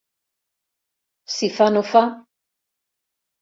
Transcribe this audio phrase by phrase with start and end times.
[1.35, 2.03] Si fa no fa.